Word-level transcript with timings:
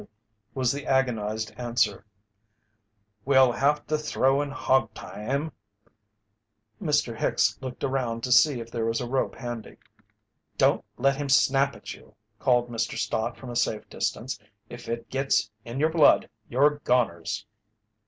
"G 0.03 0.07
ggg 0.07 0.07
gg 0.07 0.09
ough!" 0.09 0.13
was 0.55 0.71
the 0.71 0.87
agonized 0.87 1.53
answer. 1.57 2.05
"We'll 3.23 3.51
have 3.51 3.85
to 3.85 3.99
throw 3.99 4.41
and 4.41 4.51
hog 4.51 4.91
tie 4.95 5.25
him." 5.25 5.51
Mr. 6.81 7.15
Hicks 7.15 7.59
looked 7.61 7.83
around 7.83 8.23
to 8.23 8.31
see 8.31 8.59
if 8.59 8.71
there 8.71 8.83
was 8.85 8.99
a 8.99 9.07
rope 9.07 9.35
handy. 9.35 9.77
"Don't 10.57 10.83
let 10.97 11.17
him 11.17 11.29
snap 11.29 11.75
at 11.75 11.93
you," 11.93 12.15
called 12.39 12.67
Mr. 12.67 12.97
Stott 12.97 13.37
from 13.37 13.51
a 13.51 13.55
safe 13.55 13.87
distance. 13.91 14.39
"If 14.71 14.89
it 14.89 15.07
gets 15.11 15.51
in 15.65 15.79
your 15.79 15.91
blood, 15.91 16.31
you're 16.49 16.79
goners." 16.79 17.45